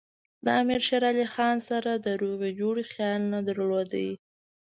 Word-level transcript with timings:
د 0.45 0.47
امیر 0.61 0.81
شېر 0.87 1.03
علي 1.09 1.25
خان 1.33 1.57
سره 1.69 1.91
د 1.95 2.07
روغې 2.21 2.51
جوړې 2.59 2.83
خیال 2.93 3.21
نه 3.33 3.39
درلود. 3.47 3.91